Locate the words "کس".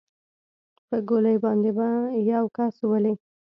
2.55-2.75